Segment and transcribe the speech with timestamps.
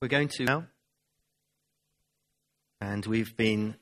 [0.00, 0.64] We're going to now,
[2.80, 3.76] and we've been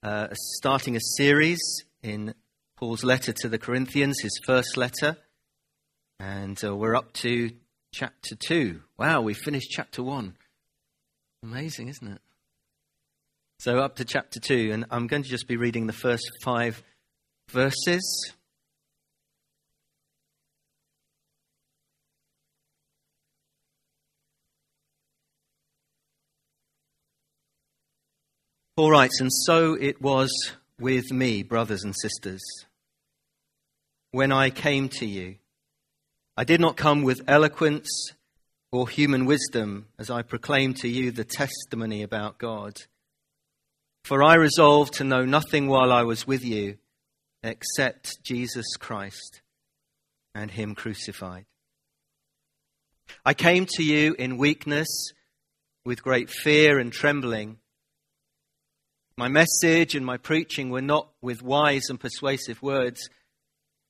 [0.00, 1.58] uh, starting a series
[2.04, 2.34] in
[2.76, 5.16] Paul's letter to the Corinthians, his first letter,
[6.20, 7.50] and uh, we're up to
[7.92, 8.80] chapter 2.
[8.96, 10.36] Wow, we finished chapter 1.
[11.42, 12.20] Amazing, isn't it?
[13.58, 16.80] So, up to chapter 2, and I'm going to just be reading the first five
[17.48, 18.34] verses.
[28.80, 30.30] Paul writes, And so it was
[30.78, 32.40] with me, brothers and sisters.
[34.10, 35.36] When I came to you,
[36.34, 37.90] I did not come with eloquence
[38.72, 42.78] or human wisdom as I proclaimed to you the testimony about God.
[44.04, 46.78] For I resolved to know nothing while I was with you
[47.42, 49.42] except Jesus Christ
[50.34, 51.44] and Him crucified.
[53.26, 54.88] I came to you in weakness,
[55.84, 57.58] with great fear and trembling.
[59.20, 63.10] My message and my preaching were not with wise and persuasive words,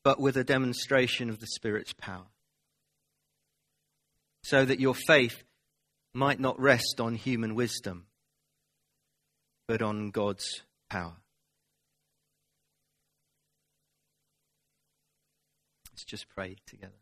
[0.02, 2.26] but with a demonstration of the Spirit's power,
[4.42, 5.44] so that your faith
[6.12, 8.06] might not rest on human wisdom,
[9.68, 11.14] but on God's power.
[15.92, 16.98] Let's just pray together.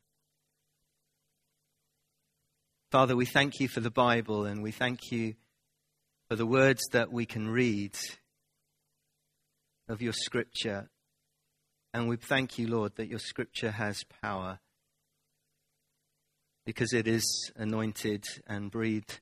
[2.93, 5.37] Father, we thank you for the Bible and we thank you
[6.29, 7.97] for the words that we can read
[9.89, 10.91] of your scripture.
[11.95, 14.61] And we thank you, Lord, that your scripture has power
[16.67, 17.25] because it is
[17.57, 19.21] anointed and breathed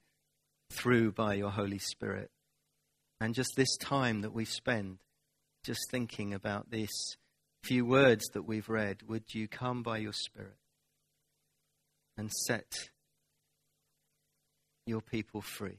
[0.72, 2.30] through by your Holy Spirit.
[3.20, 4.98] And just this time that we spend
[5.64, 7.16] just thinking about these
[7.62, 10.58] few words that we've read, would you come by your Spirit
[12.16, 12.72] and set
[14.86, 15.78] your people free?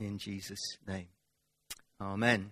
[0.00, 1.08] In Jesus' name.
[2.00, 2.50] Amen.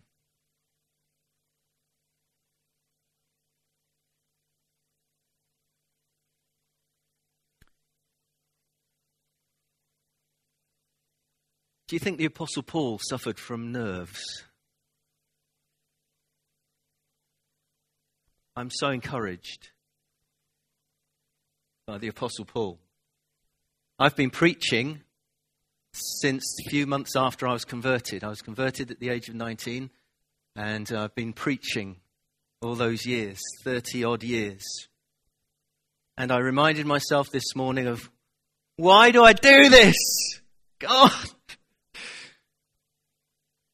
[11.88, 14.20] Do you think the Apostle Paul suffered from nerves?
[18.54, 19.70] I'm so encouraged
[21.86, 22.78] by the Apostle Paul.
[23.98, 25.00] I've been preaching
[25.92, 28.24] since a few months after I was converted.
[28.24, 29.90] I was converted at the age of 19,
[30.56, 31.96] and I've been preaching
[32.60, 34.62] all those years 30 odd years.
[36.16, 38.10] And I reminded myself this morning of
[38.76, 39.96] why do I do this?
[40.78, 41.12] God!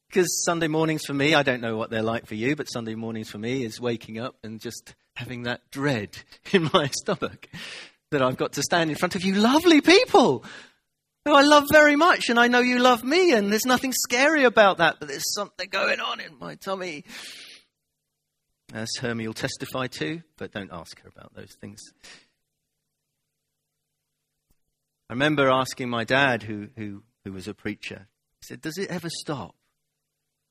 [0.07, 2.95] Because Sunday mornings for me, I don't know what they're like for you, but Sunday
[2.95, 6.17] mornings for me is waking up and just having that dread
[6.53, 7.49] in my stomach
[8.11, 10.45] that I've got to stand in front of you lovely people
[11.25, 14.43] who I love very much, and I know you love me, and there's nothing scary
[14.43, 17.03] about that, but there's something going on in my tummy.
[18.73, 21.81] As Hermie will testify to, but don't ask her about those things.
[25.09, 28.07] I remember asking my dad, who, who, who was a preacher,
[28.41, 29.55] he said, Does it ever stop?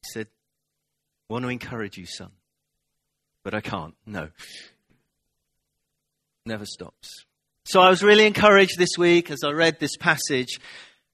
[0.02, 0.26] He said,
[1.30, 2.32] I want to encourage you, son,
[3.44, 3.94] but I can't.
[4.06, 4.28] No.
[6.46, 7.08] Never stops.
[7.66, 10.60] So I was really encouraged this week as I read this passage.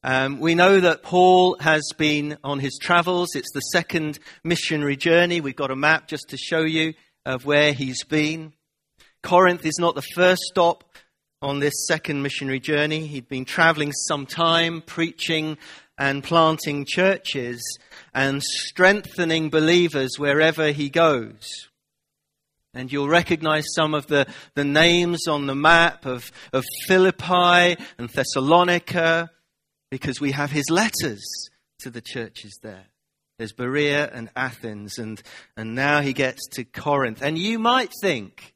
[0.03, 3.37] Um, we know that Paul has been on his travels.
[3.37, 5.41] It's the second missionary journey.
[5.41, 6.95] We've got a map just to show you
[7.25, 8.53] of where he's been.
[9.23, 10.83] Corinth is not the first stop
[11.41, 13.07] on this second missionary journey.
[13.07, 15.57] He'd been traveling some time, preaching
[15.99, 17.63] and planting churches
[18.13, 21.70] and strengthening believers wherever he goes.
[22.73, 28.09] And you'll recognize some of the, the names on the map of, of Philippi and
[28.09, 29.31] Thessalonica
[29.91, 31.23] because we have his letters
[31.81, 32.87] to the churches there.
[33.39, 35.21] There's Berea and Athens, and,
[35.57, 37.23] and now he gets to Corinth.
[37.23, 38.55] And you might think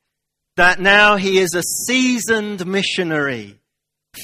[0.57, 3.59] that now he is a seasoned missionary,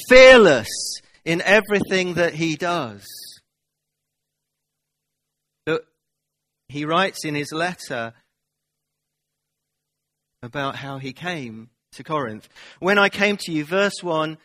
[0.09, 3.07] fearless in everything that he does.
[5.65, 5.87] But
[6.69, 8.13] he writes in his letter
[10.43, 12.49] about how he came to Corinth.
[12.79, 14.39] When I came to you, verse 1,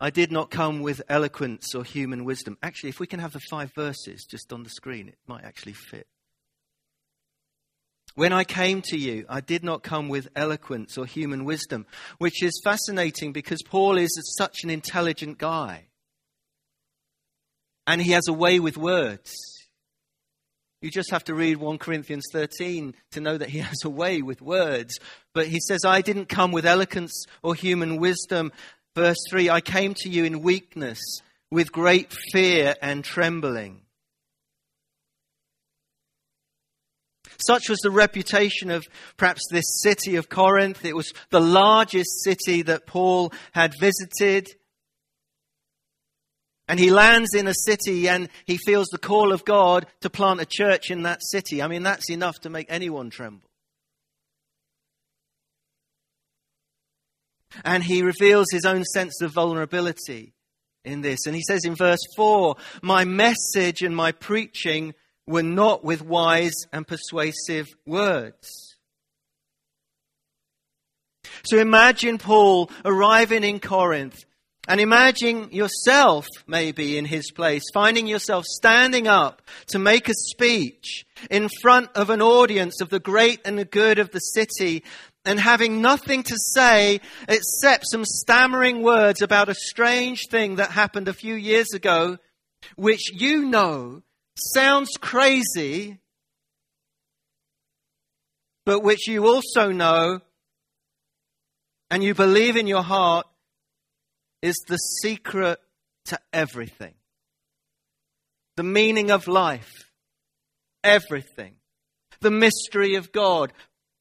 [0.00, 2.56] I did not come with eloquence or human wisdom.
[2.62, 5.72] Actually, if we can have the five verses just on the screen, it might actually
[5.72, 6.06] fit.
[8.14, 11.86] When I came to you, I did not come with eloquence or human wisdom,
[12.18, 15.86] which is fascinating because Paul is such an intelligent guy.
[17.86, 19.32] And he has a way with words.
[20.80, 24.22] You just have to read 1 Corinthians 13 to know that he has a way
[24.22, 24.98] with words.
[25.34, 28.52] But he says, I didn't come with eloquence or human wisdom.
[28.94, 31.00] Verse 3 I came to you in weakness,
[31.50, 33.82] with great fear and trembling.
[37.40, 38.84] Such was the reputation of
[39.16, 40.84] perhaps this city of Corinth.
[40.84, 44.48] It was the largest city that Paul had visited.
[46.68, 50.40] And he lands in a city and he feels the call of God to plant
[50.40, 51.62] a church in that city.
[51.62, 53.48] I mean, that's enough to make anyone tremble.
[57.64, 60.34] And he reveals his own sense of vulnerability
[60.84, 61.20] in this.
[61.26, 64.94] And he says in verse 4 My message and my preaching
[65.26, 68.76] were not with wise and persuasive words.
[71.44, 74.24] So imagine Paul arriving in Corinth
[74.68, 81.06] and imagine yourself, maybe in his place, finding yourself standing up to make a speech
[81.30, 84.84] in front of an audience of the great and the good of the city
[85.24, 91.08] and having nothing to say except some stammering words about a strange thing that happened
[91.08, 92.18] a few years ago,
[92.76, 94.02] which you know
[94.36, 95.98] sounds crazy,
[98.66, 100.20] but which you also know
[101.90, 103.26] and you believe in your heart
[104.42, 105.58] is the secret
[106.06, 106.94] to everything.
[108.56, 109.70] The meaning of life,
[110.82, 111.54] everything.
[112.20, 113.52] The mystery of God,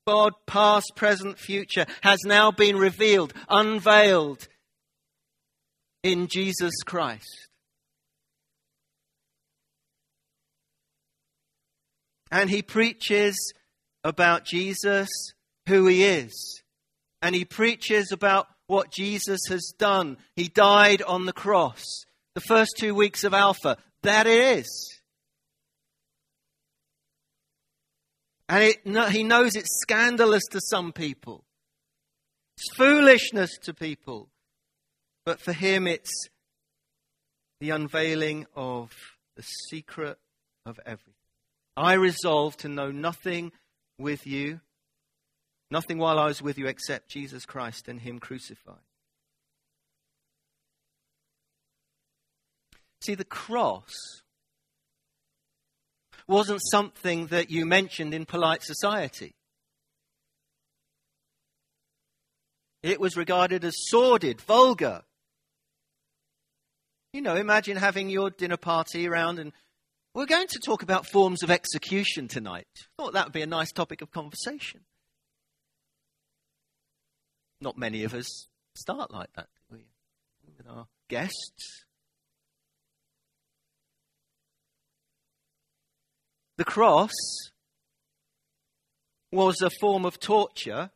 [0.08, 4.48] God, past, present, future, has now been revealed, unveiled
[6.02, 7.48] in Jesus Christ.
[12.32, 13.36] And he preaches
[14.04, 15.10] about Jesus,
[15.68, 16.62] who he is.
[17.22, 20.18] And he preaches about what Jesus has done.
[20.36, 21.84] He died on the cross.
[22.36, 25.00] The first two weeks of Alpha, that it is.
[28.50, 31.44] And it, he knows it's scandalous to some people.
[32.58, 34.30] It's foolishness to people.
[35.26, 36.30] But for him, it's
[37.60, 38.92] the unveiling of
[39.36, 40.18] the secret
[40.66, 41.14] of everything.
[41.76, 43.52] I resolve to know nothing
[44.00, 44.62] with you,
[45.72, 48.76] nothing while I was with you except Jesus Christ and Him crucified.
[53.02, 53.94] See, the cross
[56.28, 59.34] wasn't something that you mentioned in polite society.
[62.84, 65.04] It was regarded as sordid, vulgar.
[67.14, 69.52] You know, imagine having your dinner party around and
[70.14, 72.68] we're going to talk about forms of execution tonight.
[72.98, 74.82] Thought that would be a nice topic of conversation.
[77.60, 79.84] Not many of us start like that, do we?
[80.58, 81.86] With our guests.
[86.58, 87.12] The cross
[89.32, 90.92] was a form of torture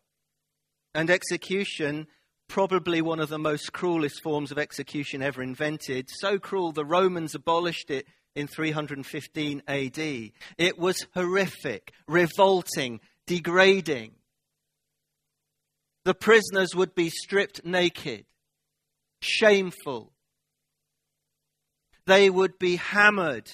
[0.94, 2.08] and execution,
[2.48, 6.08] probably one of the most cruelest forms of execution ever invented.
[6.20, 10.00] So cruel, the Romans abolished it in 315 AD.
[10.58, 14.14] It was horrific, revolting, degrading.
[16.04, 18.26] The prisoners would be stripped naked,
[19.22, 20.12] shameful.
[22.06, 23.50] They would be hammered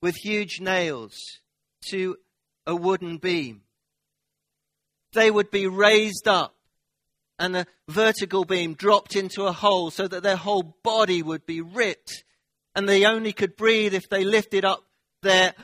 [0.00, 1.14] with huge nails
[1.90, 2.16] to
[2.66, 3.62] a wooden beam.
[5.12, 6.54] They would be raised up
[7.38, 11.60] and a vertical beam dropped into a hole so that their whole body would be
[11.60, 12.24] ripped
[12.74, 14.84] and they only could breathe if they lifted up
[15.22, 15.54] their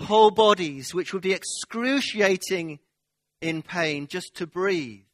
[0.00, 2.78] whole bodies, which would be excruciating
[3.40, 5.04] in pain just to breathe.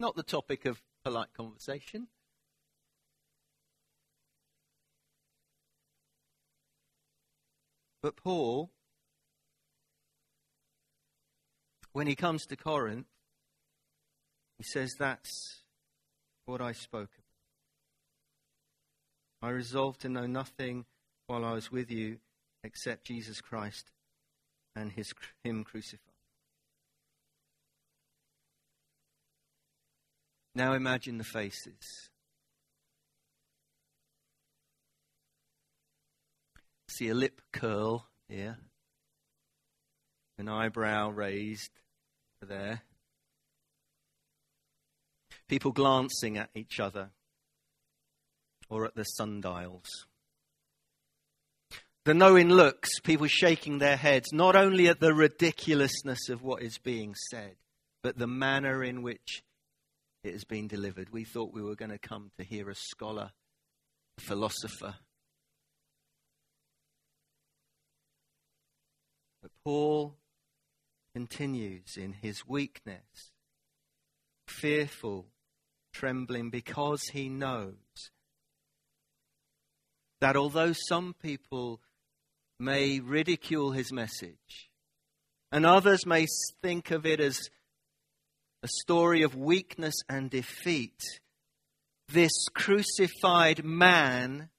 [0.00, 2.06] Not the topic of polite conversation.
[8.00, 8.70] But Paul,
[11.92, 13.06] when he comes to Corinth,
[14.56, 15.62] he says, That's
[16.46, 17.27] what I spoke about.
[19.40, 20.84] I resolved to know nothing
[21.26, 22.18] while I was with you
[22.64, 23.90] except Jesus Christ
[24.74, 25.12] and his,
[25.44, 26.00] him crucified.
[30.54, 32.10] Now imagine the faces.
[36.88, 38.58] See a lip curl here,
[40.36, 41.70] an eyebrow raised
[42.42, 42.82] there.
[45.48, 47.10] People glancing at each other
[48.68, 50.06] or at the sundials.
[52.04, 56.78] The knowing looks, people shaking their heads, not only at the ridiculousness of what is
[56.78, 57.56] being said,
[58.02, 59.42] but the manner in which
[60.24, 61.10] it has been delivered.
[61.10, 63.32] We thought we were going to come to hear a scholar,
[64.16, 64.94] a philosopher.
[69.42, 70.16] But Paul
[71.14, 73.32] continues in his weakness,
[74.46, 75.26] fearful,
[75.92, 77.74] trembling, because he knows
[80.20, 81.80] that although some people
[82.58, 84.70] may ridicule his message,
[85.52, 86.26] and others may
[86.62, 87.38] think of it as
[88.62, 91.00] a story of weakness and defeat,
[92.08, 94.50] this crucified man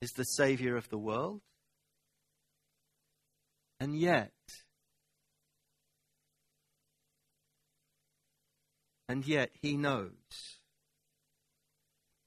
[0.00, 1.42] is the Savior of the world.
[3.78, 4.32] And yet,
[9.08, 10.59] and yet he knows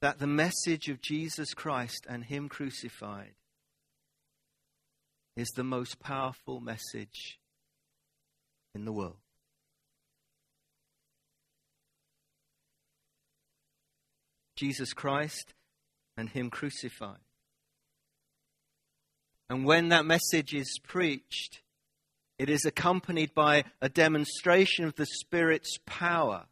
[0.04, 3.36] that the message of Jesus Christ and Him crucified
[5.38, 7.40] is the most powerful message
[8.76, 9.16] in the world.
[14.58, 15.54] Jesus Christ
[16.18, 17.24] and Him crucified.
[19.50, 21.62] And when that message is preached,
[22.38, 26.48] it is accompanied by a demonstration of the Spirit's power.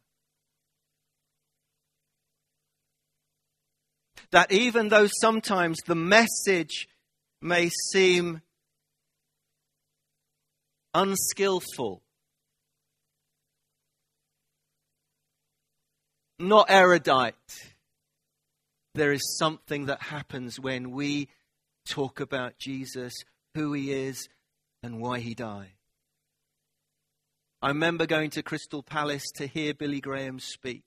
[4.32, 6.88] That even though sometimes the message
[7.40, 8.40] may seem
[10.94, 12.02] unskillful,
[16.38, 17.34] not erudite,
[18.94, 21.28] there is something that happens when we
[21.86, 23.12] talk about Jesus,
[23.54, 24.28] who he is,
[24.82, 25.72] and why he died.
[27.60, 30.82] I remember going to Crystal Palace to hear Billy Graham speak,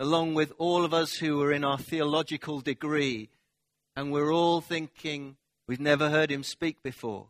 [0.00, 3.28] along with all of us who were in our theological degree,
[3.94, 5.36] and we're all thinking,
[5.68, 7.26] we've never heard him speak before.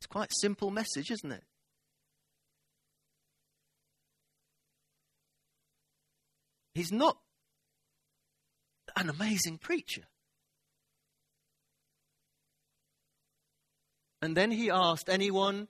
[0.00, 1.44] It's quite a simple message, isn't it?
[6.74, 7.16] He's not
[8.96, 10.02] an amazing preacher.
[14.20, 15.68] And then he asked anyone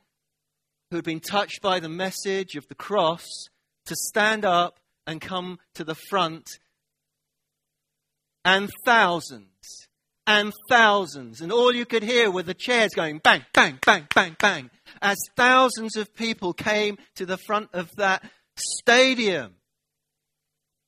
[0.89, 3.27] who had been touched by the message of the cross
[3.85, 6.49] to stand up and come to the front.
[8.45, 9.87] And thousands
[10.27, 14.37] and thousands, and all you could hear were the chairs going bang, bang, bang, bang,
[14.41, 14.71] bang,
[15.03, 18.23] as thousands of people came to the front of that
[18.57, 19.55] stadium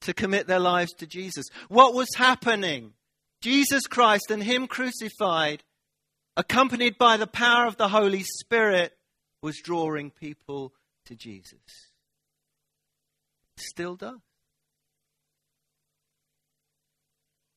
[0.02, 1.46] to commit their lives to Jesus.
[1.68, 2.92] What was happening?
[3.42, 5.62] Jesus Christ and Him crucified,
[6.36, 8.92] accompanied by the power of the Holy Spirit,
[9.42, 10.72] was drawing people
[11.06, 11.85] to Jesus.
[13.58, 14.20] Still does.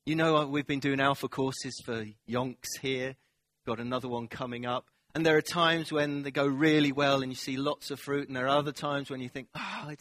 [0.05, 3.15] You know, uh, we've been doing alpha courses for yonks here,
[3.67, 4.85] got another one coming up.
[5.13, 8.27] And there are times when they go really well and you see lots of fruit,
[8.27, 9.93] and there are other times when you think, oh,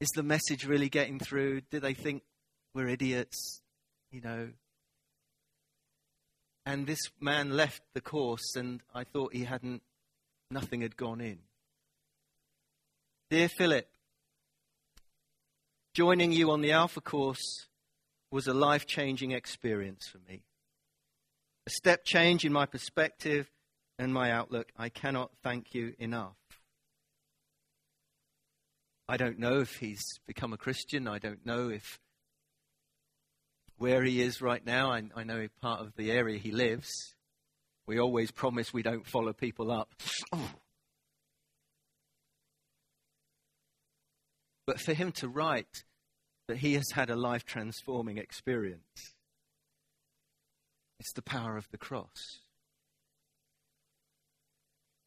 [0.00, 1.62] is the message really getting through?
[1.70, 2.22] Do they think
[2.74, 3.62] we're idiots?
[4.10, 4.50] You know.
[6.66, 9.82] And this man left the course, and I thought he hadn't,
[10.50, 11.38] nothing had gone in.
[13.30, 13.88] Dear Philip,
[15.98, 17.66] joining you on the Alpha course
[18.30, 20.44] was a life changing experience for me.
[21.66, 23.50] A step change in my perspective
[23.98, 24.68] and my outlook.
[24.76, 26.36] I cannot thank you enough.
[29.08, 31.08] I don't know if he's become a Christian.
[31.08, 31.98] I don't know if
[33.78, 34.92] where he is right now.
[34.92, 37.16] I, I know part of the area he lives.
[37.88, 39.92] We always promise we don't follow people up.
[44.64, 45.82] But for him to write
[46.48, 49.14] that he has had a life transforming experience,
[50.98, 52.40] it's the power of the cross.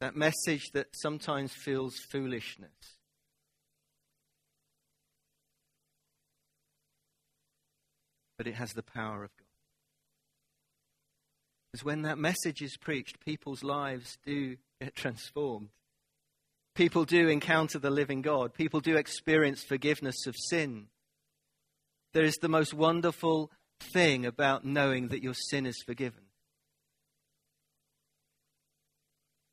[0.00, 2.96] That message that sometimes feels foolishness
[8.42, 9.46] but it has the power of God.
[11.70, 15.68] Because when that message is preached, people's lives do get transformed.
[16.74, 18.52] People do encounter the living God.
[18.52, 20.88] People do experience forgiveness of sin.
[22.12, 23.50] There is the most wonderful
[23.92, 26.22] thing about knowing that your sin is forgiven.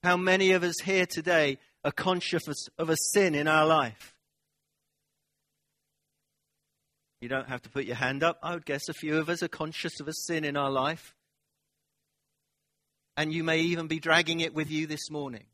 [0.03, 2.43] How many of us here today are conscious
[2.77, 4.13] of a sin in our life?
[7.21, 8.39] You don't have to put your hand up.
[8.41, 11.13] I would guess a few of us are conscious of a sin in our life.
[13.17, 15.45] And you may even be dragging it with you this morning.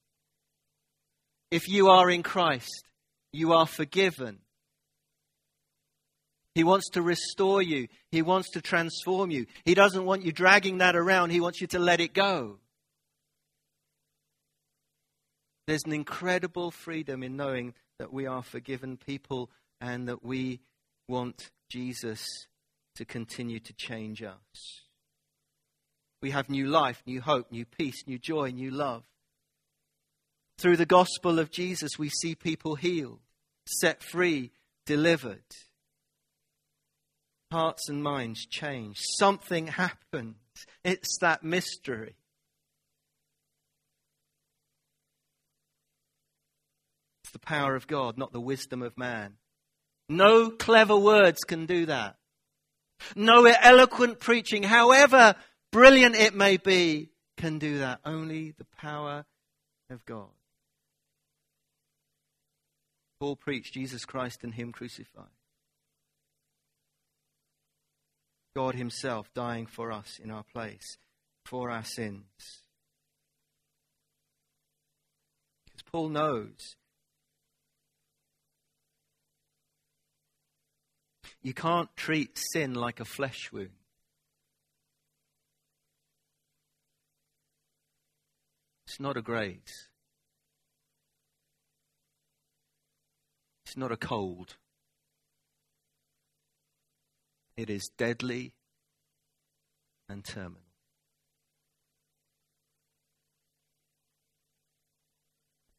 [1.50, 2.84] If you are in Christ,
[3.32, 4.40] you are forgiven.
[6.56, 7.90] He wants to restore you.
[8.12, 9.46] He wants to transform you.
[9.66, 11.32] He doesn't want you dragging that around.
[11.32, 12.60] He wants you to let it go.
[15.68, 19.50] There's an incredible freedom in knowing that we are forgiven people
[19.82, 20.62] and that we
[21.10, 22.26] want Jesus
[22.96, 24.82] to continue to change us.
[26.22, 29.04] We have new life, new hope, new peace, new joy, new love.
[30.58, 33.20] Through the gospel of Jesus, we see people healed,
[33.66, 34.52] set free,
[34.86, 35.44] delivered.
[37.52, 38.98] Hearts and minds change.
[39.18, 40.36] Something happens.
[40.84, 42.16] It's that mystery.
[47.24, 49.34] It's the power of God, not the wisdom of man.
[50.10, 52.18] No clever words can do that.
[53.16, 55.36] No eloquent preaching, however
[55.72, 58.00] brilliant it may be, can do that.
[58.06, 59.25] Only the power
[59.90, 60.30] of God.
[63.20, 65.35] Paul preached Jesus Christ and Him crucified.
[68.56, 70.98] God Himself dying for us in our place,
[71.44, 72.24] for our sins.
[75.66, 76.76] Because Paul knows
[81.42, 83.70] you can't treat sin like a flesh wound.
[88.88, 89.90] It's not a graze.
[93.66, 94.56] It's not a cold.
[97.58, 98.54] It is deadly
[100.10, 100.62] and terminal.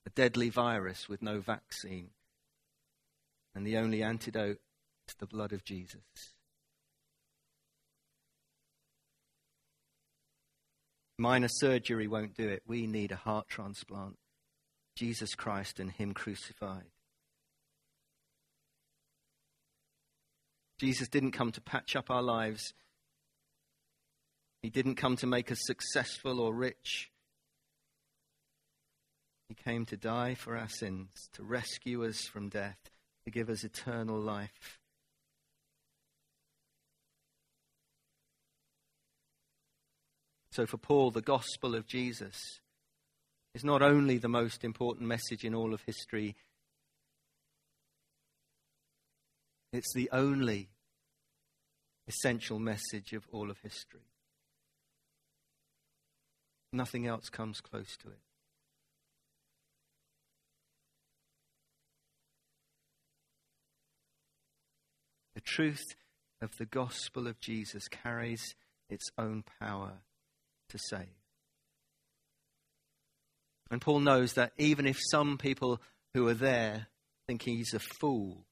[0.07, 2.11] A deadly virus with no vaccine.
[3.55, 4.59] And the only antidote
[5.09, 6.01] is the blood of Jesus.
[11.19, 12.63] Minor surgery won't do it.
[12.67, 14.17] We need a heart transplant.
[14.97, 16.91] Jesus Christ and Him crucified.
[20.79, 22.75] Jesus didn't come to patch up our lives.
[24.63, 27.11] He didn't come to make us successful or rich.
[29.49, 32.79] He came to die for our sins, to rescue us from death,
[33.25, 34.81] to give us eternal life.
[40.51, 42.37] So, for Paul, the gospel of Jesus
[43.55, 46.35] is not only the most important message in all of history,
[49.77, 50.69] it's the only
[52.09, 54.09] essential message of all of history.
[56.73, 58.19] Nothing else comes close to it.
[65.35, 65.85] The truth
[66.41, 68.55] of the gospel of Jesus carries
[68.89, 70.01] its own power
[70.71, 71.07] to save.
[73.71, 75.81] And Paul knows that even if some people
[76.15, 76.87] who are there
[77.27, 78.47] think he's a fool,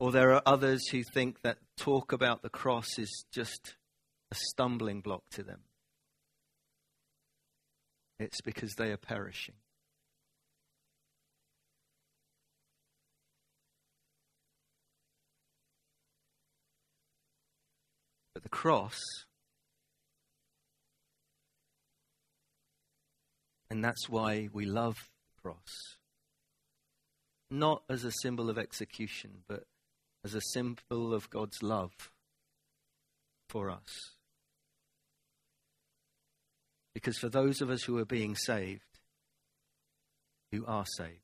[0.00, 3.76] or there are others who think that talk about the cross is just
[4.32, 5.60] a stumbling block to them,
[8.18, 9.54] it's because they are perishing.
[18.34, 18.98] But the cross
[23.70, 25.96] And that's why we love the cross.
[27.50, 29.64] Not as a symbol of execution, but
[30.24, 31.92] as a symbol of God's love
[33.48, 34.16] for us.
[36.94, 38.82] Because for those of us who are being saved,
[40.52, 41.20] who are saved,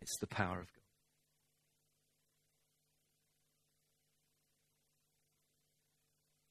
[0.00, 0.82] it's the power of God.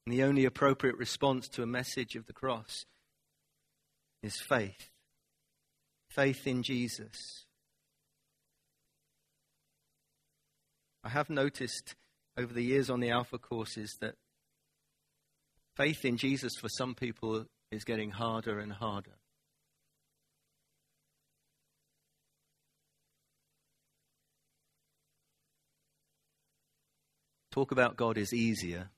[0.05, 2.85] And the only appropriate response to a message of the cross
[4.21, 4.89] is faith.
[6.09, 7.44] Faith in Jesus.
[11.05, 11.93] I have noticed
[12.35, 14.15] over the years on the Alpha courses that
[15.77, 19.11] faith in Jesus for some people is getting harder and harder.
[27.51, 28.89] Talk about God is easier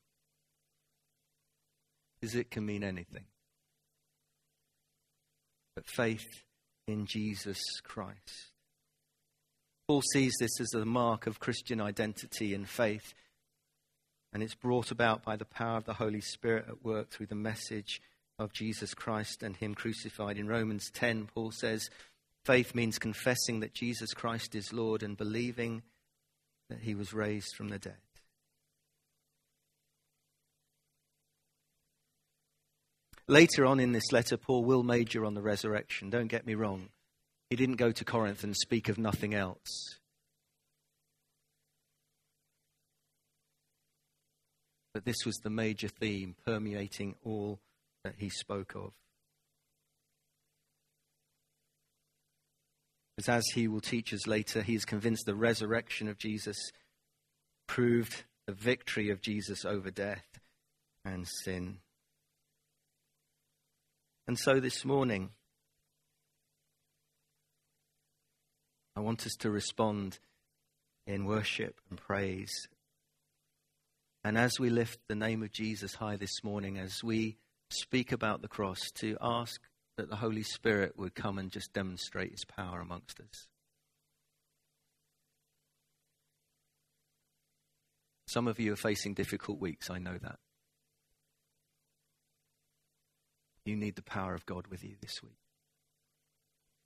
[2.20, 3.26] because it can mean anything.
[5.76, 6.44] But faith
[6.88, 8.57] in Jesus Christ.
[9.88, 13.14] Paul sees this as the mark of Christian identity and faith,
[14.34, 17.36] and it's brought about by the power of the Holy Spirit at work through the
[17.36, 18.02] message
[18.38, 20.38] of Jesus Christ and Him crucified.
[20.38, 21.90] In Romans 10, Paul says,
[22.44, 25.84] Faith means confessing that Jesus Christ is Lord and believing
[26.70, 27.96] that He was raised from the dead.
[33.30, 36.10] Later on in this letter, Paul will major on the resurrection.
[36.10, 36.90] Don't get me wrong.
[37.50, 40.00] He didn't go to Corinth and speak of nothing else.
[44.94, 47.60] But this was the major theme permeating all
[48.04, 48.92] that he spoke of.
[53.16, 56.58] Because as he will teach us later, he is convinced the resurrection of Jesus
[57.68, 60.40] proved the victory of Jesus over death
[61.04, 61.80] and sin.
[64.28, 65.32] And so this morning,
[68.98, 70.18] I want us to respond
[71.06, 72.68] in worship and praise.
[74.24, 77.38] And as we lift the name of Jesus high this morning, as we
[77.70, 79.62] speak about the cross, to ask
[79.98, 83.46] that the Holy Spirit would come and just demonstrate his power amongst us.
[88.26, 90.40] Some of you are facing difficult weeks, I know that.
[93.64, 95.47] You need the power of God with you this week.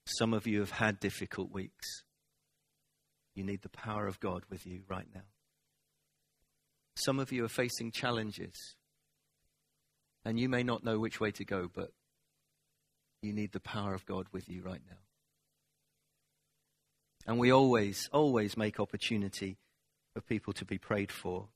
[0.05, 2.03] Some of you have had difficult weeks.
[3.35, 5.21] You need the power of God with you right now.
[6.95, 8.75] Some of you are facing challenges,
[10.25, 11.91] and you may not know which way to go, but
[13.21, 14.97] you need the power of God with you right now.
[17.25, 19.57] And we always, always make opportunity
[20.13, 21.47] for people to be prayed for.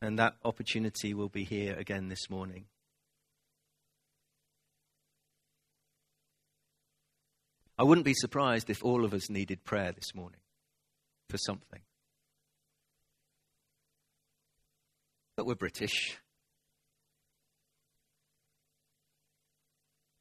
[0.00, 2.66] And that opportunity will be here again this morning.
[7.76, 10.40] I wouldn't be surprised if all of us needed prayer this morning
[11.28, 11.80] for something.
[15.36, 16.18] But we're British.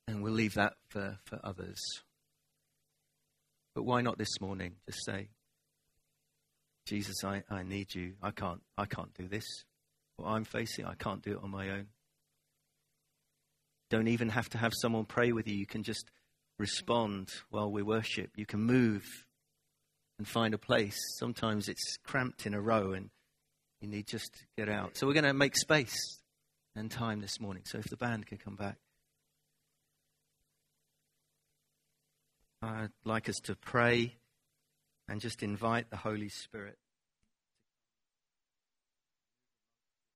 [0.08, 1.80] And we'll leave that for, for others.
[3.76, 4.76] But why not this morning?
[4.88, 5.30] Just say,
[6.88, 8.14] Jesus, I, I need you.
[8.22, 9.46] I can't, I can't do this.
[10.18, 11.88] What I'm facing, I can't do it on my own.
[13.90, 15.56] Don't even have to have someone pray with you.
[15.56, 16.10] You can just
[16.60, 18.32] respond while we worship.
[18.36, 19.04] You can move
[20.18, 20.98] and find a place.
[21.18, 23.10] Sometimes it's cramped in a row and
[23.82, 24.98] you need just to get out.
[24.98, 25.96] So we're going to make space
[26.76, 27.64] and time this morning.
[27.66, 28.78] So if the band can come back.
[32.62, 34.16] I'd like us to pray
[35.10, 36.78] and just invite the Holy Spirit